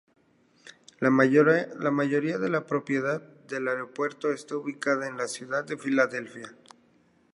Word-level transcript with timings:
La 0.99 1.11
mayoría 1.11 2.39
de 2.39 2.49
la 2.49 2.65
propiedad 2.65 3.21
del 3.45 3.67
aeropuerto 3.67 4.31
está 4.31 4.55
ubicada 4.57 5.07
en 5.07 5.15
la 5.15 5.27
ciudad 5.27 5.63
de 5.63 5.77
Filadelfia. 5.77 6.55